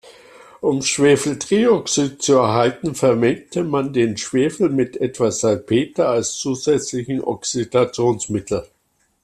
Um 0.61 0.81
Schwefeltrioxid 0.81 2.23
zu 2.23 2.33
erhalten, 2.37 2.95
vermengte 2.95 3.63
man 3.63 3.93
den 3.93 4.17
Schwefel 4.17 4.69
mit 4.69 4.97
etwas 4.97 5.41
Salpeter 5.41 6.09
als 6.09 6.37
zusätzlichem 6.39 7.23
Oxidationsmittel. 7.23 8.65